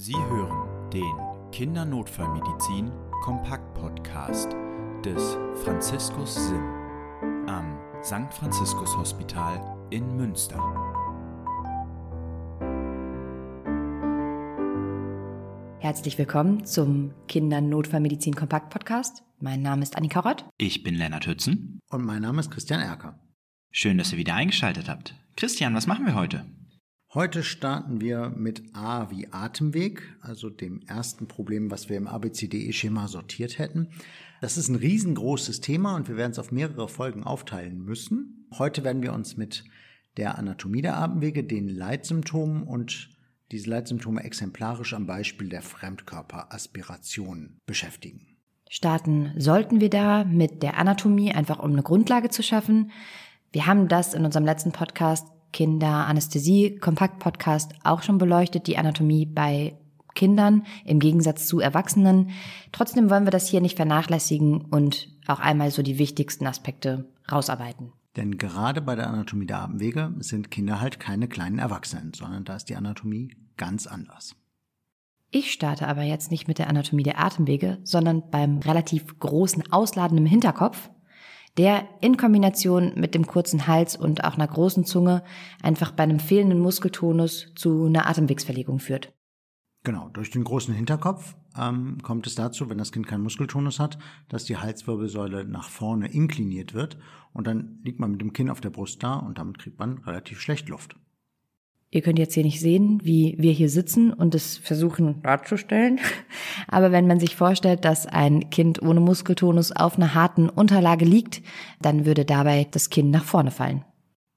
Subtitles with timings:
[0.00, 2.92] Sie hören den Kindernotfallmedizin
[3.24, 4.48] Kompakt Podcast
[5.04, 6.62] des Franziskus Sim
[7.48, 8.32] am St.
[8.32, 10.62] Franziskus Hospital in Münster.
[15.80, 19.24] Herzlich willkommen zum Kindernotfallmedizin Kompakt Podcast.
[19.40, 20.44] Mein Name ist Annika Rott.
[20.58, 21.80] Ich bin Lennart Hützen.
[21.90, 23.18] Und mein Name ist Christian Erker.
[23.72, 25.16] Schön, dass ihr wieder eingeschaltet habt.
[25.34, 26.46] Christian, was machen wir heute?
[27.14, 33.08] Heute starten wir mit A wie Atemweg, also dem ersten Problem, was wir im ABCDE-Schema
[33.08, 33.88] sortiert hätten.
[34.42, 38.46] Das ist ein riesengroßes Thema und wir werden es auf mehrere Folgen aufteilen müssen.
[38.58, 39.64] Heute werden wir uns mit
[40.18, 43.08] der Anatomie der Atemwege, den Leitsymptomen und
[43.52, 48.36] diese Leitsymptome exemplarisch am Beispiel der Fremdkörperaspiration beschäftigen.
[48.68, 52.90] Starten sollten wir da mit der Anatomie, einfach um eine Grundlage zu schaffen.
[53.50, 58.78] Wir haben das in unserem letzten Podcast Kinder Anästhesie Kompakt Podcast auch schon beleuchtet, die
[58.78, 59.76] Anatomie bei
[60.14, 62.30] Kindern im Gegensatz zu Erwachsenen.
[62.72, 67.92] Trotzdem wollen wir das hier nicht vernachlässigen und auch einmal so die wichtigsten Aspekte rausarbeiten.
[68.16, 72.56] Denn gerade bei der Anatomie der Atemwege sind Kinder halt keine kleinen Erwachsenen, sondern da
[72.56, 74.34] ist die Anatomie ganz anders.
[75.30, 80.16] Ich starte aber jetzt nicht mit der Anatomie der Atemwege, sondern beim relativ großen Ausladen
[80.18, 80.90] im Hinterkopf,
[81.58, 85.22] der in Kombination mit dem kurzen Hals und auch einer großen Zunge
[85.62, 89.12] einfach bei einem fehlenden Muskeltonus zu einer Atemwegsverlegung führt.
[89.84, 93.98] Genau, durch den großen Hinterkopf ähm, kommt es dazu, wenn das Kind keinen Muskeltonus hat,
[94.28, 96.98] dass die Halswirbelsäule nach vorne inkliniert wird
[97.32, 99.98] und dann liegt man mit dem Kinn auf der Brust da und damit kriegt man
[99.98, 100.96] relativ schlecht Luft.
[101.90, 105.98] Ihr könnt jetzt hier nicht sehen, wie wir hier sitzen und es versuchen darzustellen.
[106.68, 111.42] Aber wenn man sich vorstellt, dass ein Kind ohne Muskeltonus auf einer harten Unterlage liegt,
[111.80, 113.84] dann würde dabei das Kinn nach vorne fallen.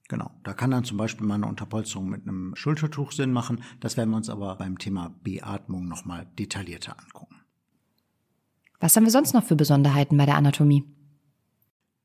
[0.07, 3.63] Genau, da kann dann zum Beispiel mal eine Unterpolsterung mit einem Schultertuch Sinn machen.
[3.81, 7.35] Das werden wir uns aber beim Thema Beatmung nochmal detaillierter angucken.
[8.79, 10.83] Was haben wir sonst noch für Besonderheiten bei der Anatomie?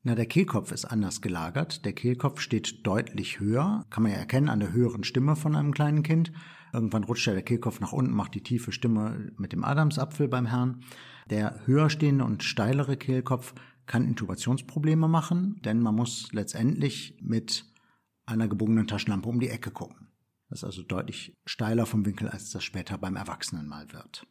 [0.07, 1.83] Na, der Kehlkopf ist anders gelagert.
[1.83, 3.85] Der Kehlkopf steht deutlich höher.
[3.89, 6.31] Kann man ja erkennen an der höheren Stimme von einem kleinen Kind.
[6.71, 10.45] Irgendwann rutscht ja der Kehlkopf nach unten, macht die tiefe Stimme mit dem Adamsapfel beim
[10.45, 10.81] Herrn.
[11.29, 13.53] Der höher stehende und steilere Kehlkopf
[13.85, 17.65] kann Intubationsprobleme machen, denn man muss letztendlich mit
[18.25, 20.07] einer gebogenen Taschenlampe um die Ecke gucken.
[20.47, 24.25] Das ist also deutlich steiler vom Winkel, als das später beim Erwachsenen mal wird.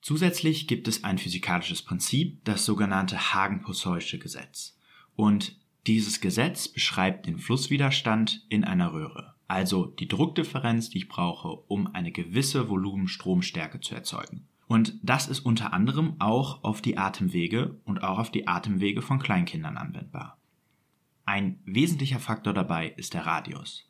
[0.00, 4.78] Zusätzlich gibt es ein physikalisches Prinzip, das sogenannte Hagen-Posseusche Gesetz.
[5.16, 11.48] Und dieses Gesetz beschreibt den Flusswiderstand in einer Röhre, also die Druckdifferenz, die ich brauche,
[11.68, 14.46] um eine gewisse Volumenstromstärke zu erzeugen.
[14.68, 19.20] Und das ist unter anderem auch auf die Atemwege und auch auf die Atemwege von
[19.20, 20.38] Kleinkindern anwendbar.
[21.24, 23.88] Ein wesentlicher Faktor dabei ist der Radius.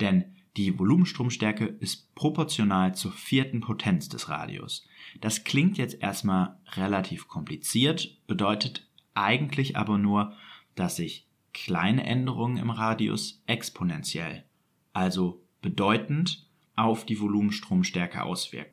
[0.00, 4.86] Denn die Volumenstromstärke ist proportional zur vierten Potenz des Radius.
[5.20, 10.34] Das klingt jetzt erstmal relativ kompliziert, bedeutet eigentlich aber nur,
[10.74, 14.44] dass sich kleine Änderungen im Radius exponentiell,
[14.92, 18.72] also bedeutend, auf die Volumenstromstärke auswirken.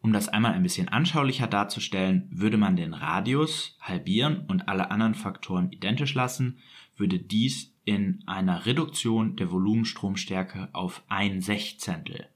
[0.00, 5.14] Um das einmal ein bisschen anschaulicher darzustellen, würde man den Radius halbieren und alle anderen
[5.14, 6.58] Faktoren identisch lassen,
[6.96, 12.28] würde dies in einer Reduktion der Volumenstromstärke auf ein Sechzehntel,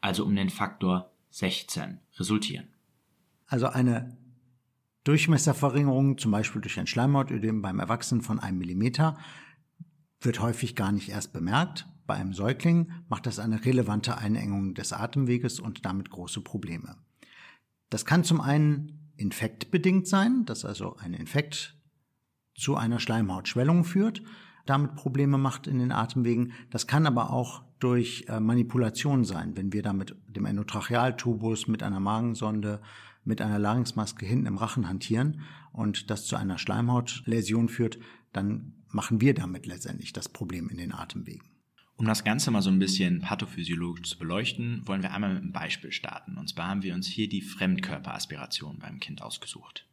[0.00, 2.68] also um den Faktor 16, resultieren.
[3.46, 4.16] Also eine
[5.04, 9.18] Durchmesserverringerung, zum Beispiel durch ein Schleimhautödem beim Erwachsenen von einem Millimeter,
[10.20, 11.86] wird häufig gar nicht erst bemerkt.
[12.06, 16.96] Bei einem Säugling macht das eine relevante Einengung des Atemweges und damit große Probleme.
[17.90, 21.76] Das kann zum einen infektbedingt sein, dass also ein Infekt
[22.54, 24.22] zu einer Schleimhautschwellung führt,
[24.66, 26.52] damit Probleme macht in den Atemwegen.
[26.70, 31.82] Das kann aber auch durch äh, Manipulation sein, wenn wir da mit dem Endotrachealtubus, mit
[31.82, 32.80] einer Magensonde,
[33.24, 35.40] mit einer Larynxmaske hinten im Rachen hantieren
[35.72, 37.98] und das zu einer Schleimhautläsion führt,
[38.32, 41.48] dann machen wir damit letztendlich das Problem in den Atemwegen.
[41.96, 45.52] Um das Ganze mal so ein bisschen pathophysiologisch zu beleuchten, wollen wir einmal mit einem
[45.52, 46.36] Beispiel starten.
[46.36, 49.86] Und zwar haben wir uns hier die Fremdkörperaspiration beim Kind ausgesucht.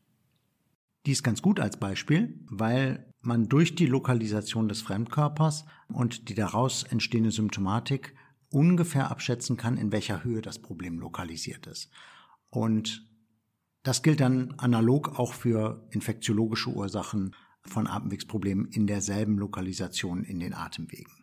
[1.06, 6.36] Die ist ganz gut als Beispiel, weil man durch die Lokalisation des Fremdkörpers und die
[6.36, 8.16] daraus entstehende Symptomatik
[8.52, 11.90] ungefähr abschätzen kann, in welcher Höhe das Problem lokalisiert ist.
[12.50, 13.08] Und
[13.84, 20.54] das gilt dann analog auch für infektiologische Ursachen von Atemwegsproblemen in derselben Lokalisation in den
[20.54, 21.22] Atemwegen.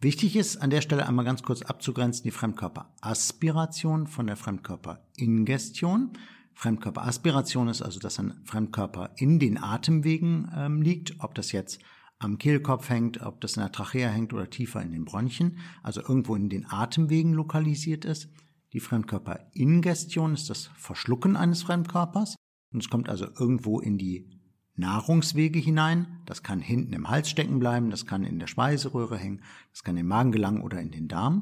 [0.00, 6.12] Wichtig ist an der Stelle einmal ganz kurz abzugrenzen die Fremdkörperaspiration von der Fremdkörperingestion.
[6.54, 11.80] Fremdkörperaspiration ist also, dass ein Fremdkörper in den Atemwegen ähm, liegt, ob das jetzt
[12.18, 16.00] am Kehlkopf hängt, ob das in der Trachea hängt oder tiefer in den Bronchien, also
[16.00, 18.28] irgendwo in den Atemwegen lokalisiert ist.
[18.72, 22.36] Die Fremdkörperingestion ist das Verschlucken eines Fremdkörpers.
[22.72, 24.28] Und es kommt also irgendwo in die
[24.74, 26.20] Nahrungswege hinein.
[26.26, 29.96] Das kann hinten im Hals stecken bleiben, das kann in der Speiseröhre hängen, das kann
[29.96, 31.40] in den Magen gelangen oder in den Darm.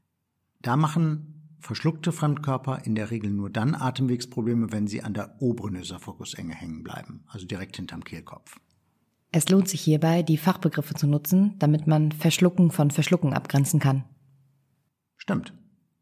[0.60, 5.76] Da machen verschluckte Fremdkörper in der Regel nur dann Atemwegsprobleme, wenn sie an der oberen
[5.76, 8.58] Ösophagus-Enge hängen bleiben, also direkt hinterm Kehlkopf.
[9.30, 14.04] Es lohnt sich hierbei, die Fachbegriffe zu nutzen, damit man Verschlucken von Verschlucken abgrenzen kann.
[15.16, 15.54] Stimmt.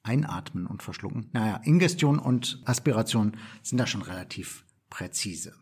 [0.02, 1.28] Einatmen und verschlucken.
[1.32, 5.52] Naja, Ingestion und Aspiration sind da schon relativ präzise.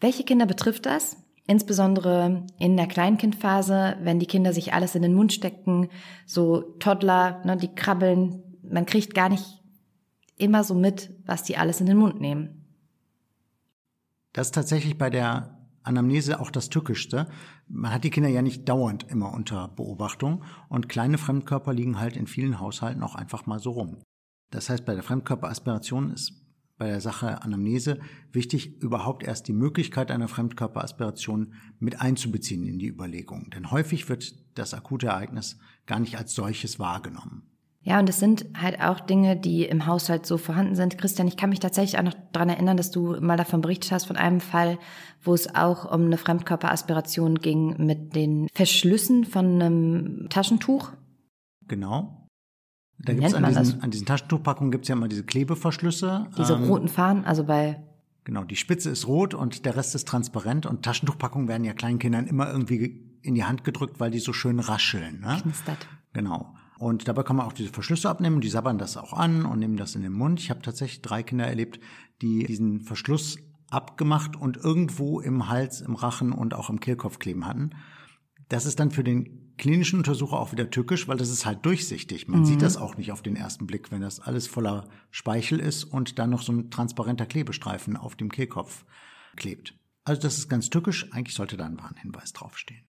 [0.00, 1.16] Welche Kinder betrifft das?
[1.46, 5.88] Insbesondere in der Kleinkindphase, wenn die Kinder sich alles in den Mund stecken,
[6.24, 9.62] so Toddler, ne, die krabbeln, man kriegt gar nicht
[10.36, 12.64] immer so mit, was die alles in den Mund nehmen.
[14.32, 17.28] Das ist tatsächlich bei der Anamnese auch das Tückischste.
[17.68, 22.16] Man hat die Kinder ja nicht dauernd immer unter Beobachtung und kleine Fremdkörper liegen halt
[22.16, 23.98] in vielen Haushalten auch einfach mal so rum.
[24.50, 26.42] Das heißt, bei der Fremdkörperaspiration ist
[26.78, 28.00] bei der Sache Anamnese
[28.32, 33.50] wichtig, überhaupt erst die Möglichkeit einer Fremdkörperaspiration mit einzubeziehen in die Überlegung.
[33.50, 37.51] Denn häufig wird das akute Ereignis gar nicht als solches wahrgenommen.
[37.84, 40.98] Ja, und es sind halt auch Dinge, die im Haushalt so vorhanden sind.
[40.98, 44.04] Christian, ich kann mich tatsächlich auch noch daran erinnern, dass du mal davon berichtet hast,
[44.04, 44.78] von einem Fall,
[45.22, 50.92] wo es auch um eine Fremdkörperaspiration ging mit den Verschlüssen von einem Taschentuch.
[51.66, 52.28] Genau.
[52.98, 56.28] Da gibt's an, diesen, an diesen Taschentuchpackungen gibt es ja immer diese Klebeverschlüsse.
[56.38, 57.82] Diese ähm, roten Fahnen, also bei
[58.24, 61.98] Genau, die Spitze ist rot und der Rest ist transparent und Taschentuchpackungen werden ja kleinen
[61.98, 65.20] Kindern immer irgendwie in die Hand gedrückt, weil die so schön rascheln.
[65.20, 65.38] Ne?
[65.42, 65.88] Knistert.
[66.12, 66.54] Genau.
[66.82, 69.76] Und dabei kann man auch diese Verschlüsse abnehmen, die sabbern das auch an und nehmen
[69.76, 70.40] das in den Mund.
[70.40, 71.78] Ich habe tatsächlich drei Kinder erlebt,
[72.20, 73.38] die diesen Verschluss
[73.70, 77.70] abgemacht und irgendwo im Hals, im Rachen und auch im Kehlkopf kleben hatten.
[78.48, 82.26] Das ist dann für den klinischen Untersucher auch wieder tückisch, weil das ist halt durchsichtig.
[82.26, 82.46] Man mhm.
[82.46, 86.18] sieht das auch nicht auf den ersten Blick, wenn das alles voller Speichel ist und
[86.18, 88.84] dann noch so ein transparenter Klebestreifen auf dem Kehlkopf
[89.36, 89.78] klebt.
[90.02, 91.12] Also das ist ganz tückisch.
[91.12, 92.88] Eigentlich sollte da ein Warnhinweis draufstehen.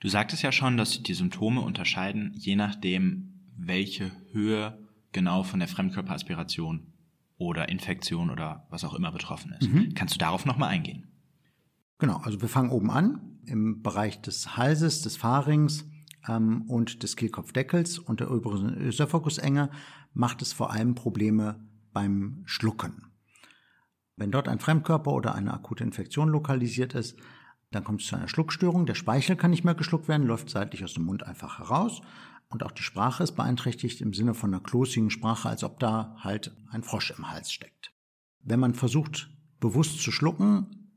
[0.00, 4.78] Du sagtest ja schon, dass die Symptome unterscheiden, je nachdem, welche Höhe
[5.12, 6.92] genau von der Fremdkörperaspiration
[7.38, 9.70] oder Infektion oder was auch immer betroffen ist.
[9.70, 9.94] Mhm.
[9.94, 11.08] Kannst du darauf nochmal eingehen?
[11.98, 15.88] Genau, also wir fangen oben an im Bereich des Halses, des Pharynx
[16.28, 19.70] ähm, und des Kehlkopfdeckels und der oberen Ösophagusenge
[20.12, 23.06] macht es vor allem Probleme beim Schlucken.
[24.16, 27.16] Wenn dort ein Fremdkörper oder eine akute Infektion lokalisiert ist,
[27.70, 28.86] dann kommt es zu einer Schluckstörung.
[28.86, 32.00] Der Speichel kann nicht mehr geschluckt werden, läuft seitlich aus dem Mund einfach heraus.
[32.48, 36.16] Und auch die Sprache ist beeinträchtigt im Sinne von einer klosigen Sprache, als ob da
[36.20, 37.92] halt ein Frosch im Hals steckt.
[38.40, 40.92] Wenn man versucht, bewusst zu schlucken,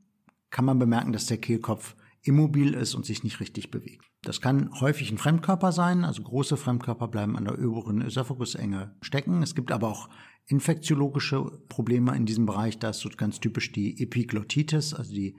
[0.50, 4.04] kann man bemerken, dass der Kehlkopf immobil ist und sich nicht richtig bewegt.
[4.22, 9.42] Das kann häufig ein Fremdkörper sein, also große Fremdkörper bleiben an der oberen Ösophagusenge stecken.
[9.42, 10.10] Es gibt aber auch
[10.46, 12.78] infektiologische Probleme in diesem Bereich.
[12.78, 15.36] Da ist so ganz typisch die Epiglottitis, also die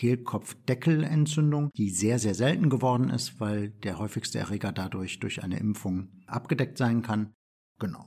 [0.00, 6.08] Kehlkopfdeckelentzündung, die sehr, sehr selten geworden ist, weil der häufigste Erreger dadurch durch eine Impfung
[6.26, 7.34] abgedeckt sein kann.
[7.78, 8.06] Genau.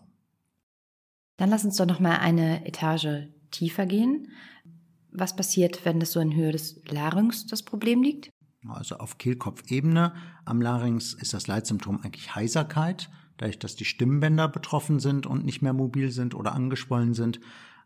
[1.38, 4.32] Dann lass uns doch noch mal eine Etage tiefer gehen.
[5.12, 8.32] Was passiert, wenn das so in Höhe des Larynx das Problem liegt?
[8.68, 10.16] Also auf Kehlkopfebene
[10.46, 15.62] am Larynx ist das Leitsymptom eigentlich Heiserkeit, dadurch, dass die Stimmbänder betroffen sind und nicht
[15.62, 17.40] mehr mobil sind oder angeschwollen sind.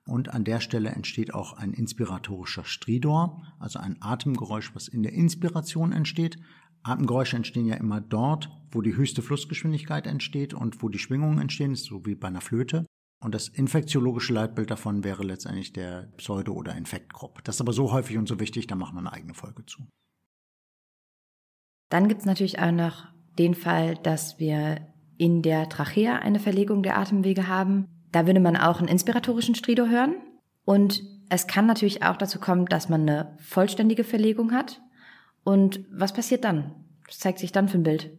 [0.08, 5.14] Und an der Stelle entsteht auch ein inspiratorischer Stridor, also ein Atemgeräusch, was in der
[5.14, 6.38] Inspiration entsteht.
[6.84, 11.76] Atemgeräusche entstehen ja immer dort, wo die höchste Flussgeschwindigkeit entsteht und wo die Schwingungen entstehen,
[11.76, 12.86] so wie bei einer Flöte.
[13.20, 17.44] Und das infektiologische Leitbild davon wäre letztendlich der Pseudo- oder Infektgrupp.
[17.44, 19.88] Das ist aber so häufig und so wichtig, da machen wir eine eigene Folge zu.
[21.90, 23.06] Dann gibt es natürlich auch noch
[23.38, 24.88] den Fall, dass wir
[25.18, 27.88] in der Trachea eine Verlegung der Atemwege haben.
[28.12, 30.16] Da würde man auch einen inspiratorischen Stridor hören.
[30.66, 34.82] Und es kann natürlich auch dazu kommen, dass man eine vollständige Verlegung hat.
[35.44, 36.76] Und was passiert dann?
[37.06, 38.12] Was zeigt sich dann für ein Bild?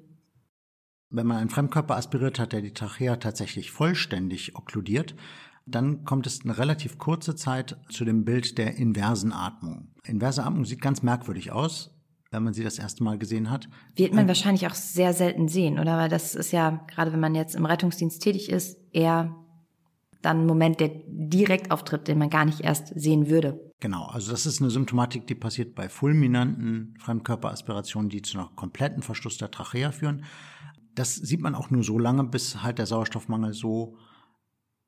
[1.11, 5.15] Wenn man einen Fremdkörper aspiriert hat, der die Trachea tatsächlich vollständig okkludiert,
[5.67, 9.89] dann kommt es eine relativ kurze Zeit zu dem Bild der inversen Atmung.
[10.05, 11.95] Inverse Atmung sieht ganz merkwürdig aus,
[12.31, 13.69] wenn man sie das erste Mal gesehen hat.
[13.97, 15.97] Wird man wahrscheinlich auch sehr selten sehen, oder?
[15.97, 19.35] Weil das ist ja, gerade wenn man jetzt im Rettungsdienst tätig ist, eher
[20.23, 23.61] dann ein Moment, der direkt auftritt, den man gar nicht erst sehen würde.
[23.81, 29.03] Genau, also das ist eine Symptomatik, die passiert bei fulminanten Fremdkörperaspirationen, die zu einer kompletten
[29.03, 30.25] Verschluss der Trachea führen.
[30.95, 33.97] Das sieht man auch nur so lange, bis halt der Sauerstoffmangel so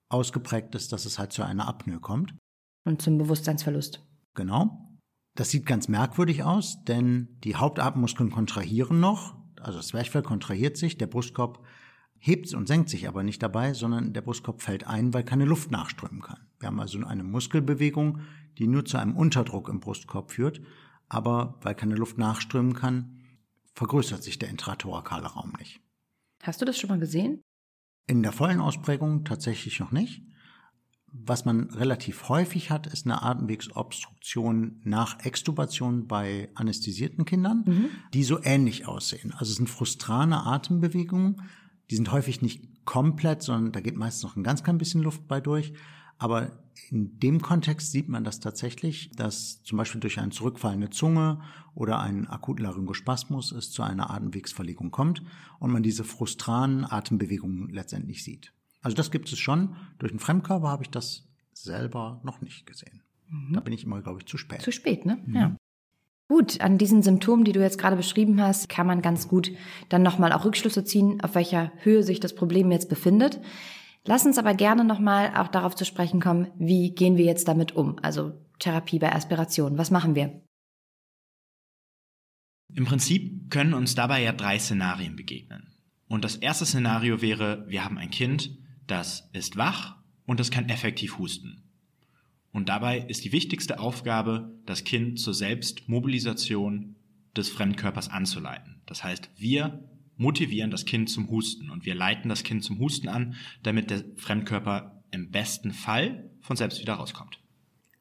[0.09, 2.35] ausgeprägt ist, dass es halt zu einer Apnoe kommt.
[2.85, 4.05] Und zum Bewusstseinsverlust.
[4.35, 4.89] Genau.
[5.37, 10.99] Das sieht ganz merkwürdig aus, denn die Hauptatemmuskeln kontrahieren noch, also das Zwerchfell kontrahiert sich,
[10.99, 11.65] der Brustkorb
[12.21, 15.71] hebt und senkt sich aber nicht dabei, sondern der Brustkorb fällt ein, weil keine Luft
[15.71, 16.47] nachströmen kann.
[16.61, 18.21] Wir haben also eine Muskelbewegung,
[18.59, 20.61] die nur zu einem Unterdruck im Brustkorb führt,
[21.09, 23.21] aber weil keine Luft nachströmen kann,
[23.75, 25.81] vergrößert sich der intrathorakale Raum nicht.
[26.43, 27.41] Hast du das schon mal gesehen?
[28.07, 30.23] In der vollen Ausprägung tatsächlich noch nicht.
[31.13, 37.91] Was man relativ häufig hat, ist eine Atemwegsobstruktion nach Extubation bei anästhesierten Kindern, mhm.
[38.15, 39.33] die so ähnlich aussehen.
[39.33, 41.43] Also es sind frustrane Atembewegungen,
[41.91, 45.27] die sind häufig nicht komplett, sondern da geht meistens noch ein ganz klein bisschen Luft
[45.29, 45.73] bei durch.
[46.19, 46.53] Aber
[46.91, 51.41] in dem Kontext sieht man das tatsächlich, dass zum Beispiel durch eine zurückfallende Zunge
[51.75, 55.23] oder einen akuten Laryngospasmus es zu einer Atemwegsverlegung kommt
[55.59, 58.53] und man diese frustranen Atembewegungen letztendlich sieht.
[58.83, 59.77] Also das gibt es schon.
[59.99, 63.03] Durch einen Fremdkörper habe ich das selber noch nicht gesehen.
[63.29, 63.55] Mhm.
[63.55, 64.63] Da bin ich immer, glaube ich, zu spät.
[64.63, 65.23] Zu spät, ne?
[65.25, 65.35] Mhm.
[65.35, 65.57] Ja.
[66.31, 69.51] Gut, an diesen Symptomen, die du jetzt gerade beschrieben hast, kann man ganz gut
[69.89, 73.41] dann nochmal auch Rückschlüsse ziehen, auf welcher Höhe sich das Problem jetzt befindet.
[74.05, 77.75] Lass uns aber gerne nochmal auch darauf zu sprechen kommen, wie gehen wir jetzt damit
[77.75, 77.99] um?
[78.03, 79.77] Also Therapie bei Aspiration.
[79.77, 80.41] Was machen wir?
[82.75, 85.75] Im Prinzip können uns dabei ja drei Szenarien begegnen.
[86.07, 88.57] Und das erste Szenario wäre, wir haben ein Kind,
[88.87, 89.97] das ist wach
[90.27, 91.70] und das kann effektiv husten.
[92.53, 96.97] Und dabei ist die wichtigste Aufgabe, das Kind zur Selbstmobilisation
[97.37, 98.83] des Fremdkörpers anzuleiten.
[98.87, 99.85] Das heißt, wir
[100.17, 104.05] motivieren das Kind zum Husten und wir leiten das Kind zum Husten an, damit der
[104.17, 107.41] Fremdkörper im besten Fall von selbst wieder rauskommt.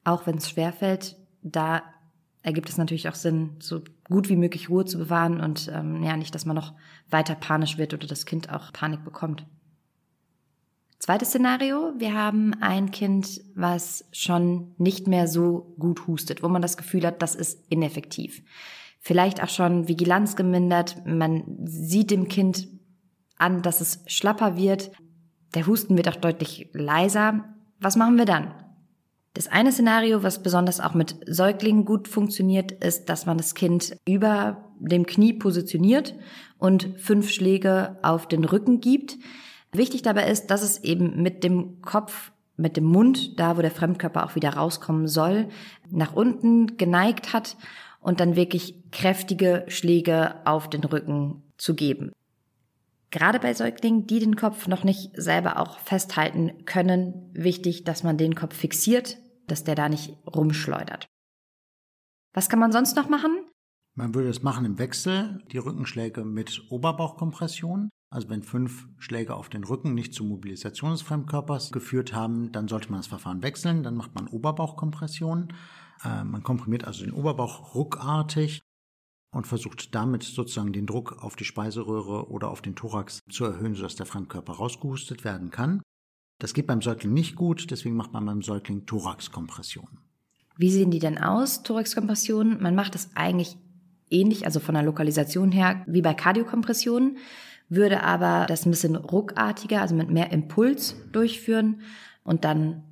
[0.04, 1.84] Auch wenn es schwerfällt, da
[2.42, 6.18] ergibt es natürlich auch Sinn, so gut wie möglich Ruhe zu bewahren und ähm, ja
[6.18, 6.74] nicht, dass man noch
[7.10, 9.46] weiter panisch wird oder das Kind auch Panik bekommt.
[11.00, 16.62] Zweites Szenario, wir haben ein Kind, was schon nicht mehr so gut hustet, wo man
[16.62, 18.44] das Gefühl hat, das ist ineffektiv
[19.00, 21.06] vielleicht auch schon Vigilanz gemindert.
[21.06, 22.68] Man sieht dem Kind
[23.38, 24.92] an, dass es schlapper wird.
[25.56, 27.46] Der Husten wird auch deutlich leiser.
[27.80, 28.54] Was machen wir dann?
[29.34, 33.96] Das eine Szenario, was besonders auch mit Säuglingen gut funktioniert, ist, dass man das Kind
[34.08, 36.16] über dem Knie positioniert
[36.58, 39.18] und fünf Schläge auf den Rücken gibt.
[39.72, 43.72] Wichtig dabei ist, dass es eben mit dem Kopf, mit dem Mund, da wo der
[43.72, 45.50] Fremdkörper auch wieder rauskommen soll,
[45.90, 47.56] nach unten geneigt hat
[48.02, 52.12] und dann wirklich kräftige Schläge auf den Rücken zu geben.
[53.12, 58.18] Gerade bei Säuglingen, die den Kopf noch nicht selber auch festhalten können, wichtig, dass man
[58.18, 61.08] den Kopf fixiert, dass der da nicht rumschleudert.
[62.34, 63.46] Was kann man sonst noch machen?
[63.96, 67.90] Man würde es machen im Wechsel, die Rückenschläge mit Oberbauchkompression.
[68.10, 72.68] Also wenn fünf Schläge auf den Rücken nicht zur Mobilisation des Fremdkörpers geführt haben, dann
[72.68, 73.84] sollte man das Verfahren wechseln.
[73.84, 75.54] Dann macht man Oberbauchkompression.
[76.04, 78.62] Äh, man komprimiert also den Oberbauch ruckartig
[79.32, 83.76] und versucht damit sozusagen den Druck auf die Speiseröhre oder auf den Thorax zu erhöhen,
[83.76, 85.82] sodass der Fremdkörper rausgehustet werden kann.
[86.40, 90.00] Das geht beim Säugling nicht gut, deswegen macht man beim Säugling Thoraxkompression.
[90.58, 92.62] Wie sehen die denn aus, Thoraxkompressionen?
[92.62, 93.58] Man macht das eigentlich
[94.10, 97.18] ähnlich, also von der Lokalisation her, wie bei Kardiokompressionen,
[97.70, 101.82] würde aber das ein bisschen ruckartiger, also mit mehr Impuls durchführen
[102.24, 102.84] und dann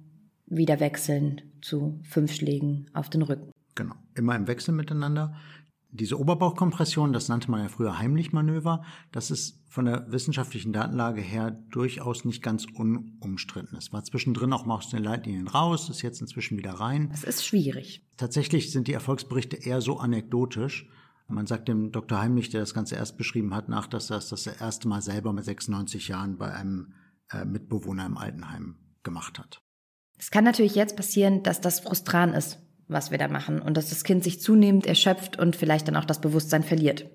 [0.45, 3.51] wieder wechseln zu fünf Schlägen auf den Rücken.
[3.75, 5.35] Genau, immer im Wechsel miteinander.
[5.89, 11.51] Diese Oberbauchkompression, das nannte man ja früher Heimlichmanöver, das ist von der wissenschaftlichen Datenlage her
[11.71, 13.77] durchaus nicht ganz unumstritten.
[13.77, 17.09] Es war zwischendrin auch mal aus den Leitlinien raus, ist jetzt inzwischen wieder rein.
[17.13, 18.05] Es ist schwierig.
[18.17, 20.89] Tatsächlich sind die Erfolgsberichte eher so anekdotisch.
[21.27, 22.19] Man sagt dem Dr.
[22.19, 25.33] Heimlich, der das Ganze erst beschrieben hat, nach, dass er es das erste Mal selber
[25.33, 26.93] mit 96 Jahren bei einem
[27.31, 29.61] äh, Mitbewohner im Altenheim gemacht hat.
[30.17, 33.89] Es kann natürlich jetzt passieren, dass das frustran ist, was wir da machen und dass
[33.89, 37.09] das Kind sich zunehmend erschöpft und vielleicht dann auch das Bewusstsein verliert.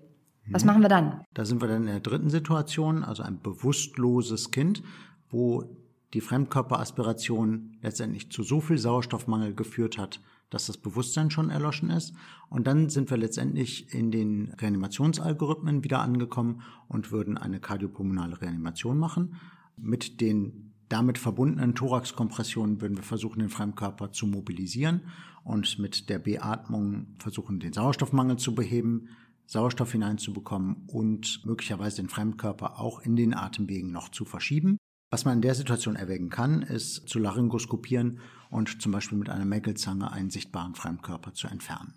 [0.50, 0.66] Was mhm.
[0.66, 1.22] machen wir dann?
[1.34, 4.82] Da sind wir dann in der dritten Situation, also ein bewusstloses Kind,
[5.30, 5.76] wo
[6.12, 10.20] die Fremdkörperaspiration letztendlich zu so viel Sauerstoffmangel geführt hat,
[10.52, 12.14] dass das Bewusstsein schon erloschen ist.
[12.48, 18.98] Und dann sind wir letztendlich in den Reanimationsalgorithmen wieder angekommen und würden eine kardiopulmonale Reanimation
[18.98, 19.36] machen
[19.76, 25.00] mit den damit verbundenen Thoraxkompressionen würden wir versuchen, den Fremdkörper zu mobilisieren
[25.42, 29.08] und mit der Beatmung versuchen, den Sauerstoffmangel zu beheben,
[29.46, 34.76] Sauerstoff hineinzubekommen und möglicherweise den Fremdkörper auch in den Atemwegen noch zu verschieben.
[35.10, 38.20] Was man in der Situation erwägen kann, ist zu laryngoskopieren
[38.52, 41.94] und zum Beispiel mit einer Mäkelzange einen sichtbaren Fremdkörper zu entfernen.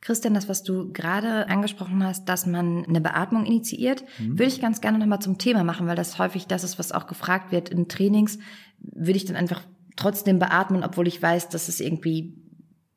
[0.00, 4.38] Christian, das, was du gerade angesprochen hast, dass man eine Beatmung initiiert, mhm.
[4.38, 7.06] würde ich ganz gerne nochmal zum Thema machen, weil das häufig das ist, was auch
[7.06, 8.38] gefragt wird in Trainings.
[8.80, 9.62] Würde ich dann einfach
[9.96, 12.40] trotzdem beatmen, obwohl ich weiß, dass es irgendwie,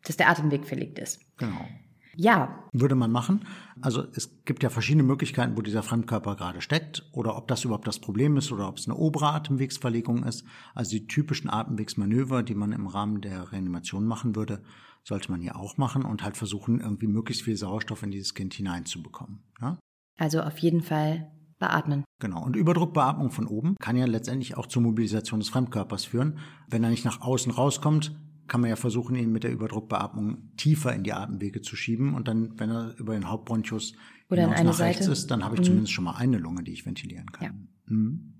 [0.03, 1.19] dass der Atemweg verlegt ist.
[1.37, 1.67] Genau.
[2.15, 2.63] Ja.
[2.73, 3.45] Würde man machen.
[3.81, 7.87] Also es gibt ja verschiedene Möglichkeiten, wo dieser Fremdkörper gerade steckt oder ob das überhaupt
[7.87, 10.45] das Problem ist oder ob es eine obere Atemwegsverlegung ist.
[10.75, 14.61] Also die typischen Atemwegsmanöver, die man im Rahmen der Reanimation machen würde,
[15.03, 18.53] sollte man hier auch machen und halt versuchen, irgendwie möglichst viel Sauerstoff in dieses Kind
[18.53, 19.43] hineinzubekommen.
[19.61, 19.79] Ja?
[20.17, 22.03] Also auf jeden Fall beatmen.
[22.19, 22.43] Genau.
[22.43, 26.39] Und Überdruckbeatmung von oben kann ja letztendlich auch zur Mobilisation des Fremdkörpers führen.
[26.67, 28.15] Wenn er nicht nach außen rauskommt,
[28.51, 32.13] kann man ja versuchen, ihn mit der Überdruckbeatmung tiefer in die Atemwege zu schieben.
[32.13, 33.93] Und dann, wenn er über den Hauptbronchus
[34.29, 35.11] Oder hinaus nach rechts Seite.
[35.13, 35.65] ist, dann habe ich Mhm.
[35.65, 37.45] zumindest schon mal eine Lunge, die ich ventilieren kann.
[37.87, 37.93] Ja.
[37.95, 38.33] Mhm.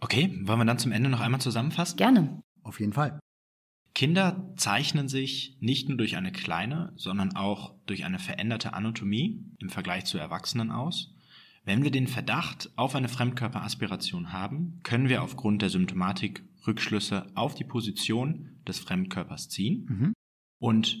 [0.00, 1.98] Okay, wollen wir dann zum Ende noch einmal zusammenfassen?
[1.98, 2.42] Gerne.
[2.64, 3.20] Auf jeden Fall.
[3.94, 9.68] Kinder zeichnen sich nicht nur durch eine kleine, sondern auch durch eine veränderte Anatomie im
[9.68, 11.14] Vergleich zu Erwachsenen aus.
[11.64, 17.54] Wenn wir den Verdacht auf eine Fremdkörperaspiration haben, können wir aufgrund der Symptomatik Rückschlüsse auf
[17.54, 19.86] die Position des Fremdkörpers ziehen.
[19.88, 20.12] Mhm.
[20.58, 20.98] Und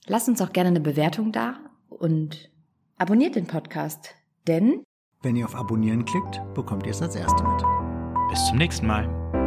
[0.06, 2.50] Lasst uns auch gerne eine Bewertung da und
[2.98, 4.14] abonniert den Podcast,
[4.48, 4.82] denn
[5.22, 7.62] Wenn ihr auf Abonnieren klickt, bekommt ihr es als Erste mit.
[8.30, 9.41] Bis zum nächsten Mal.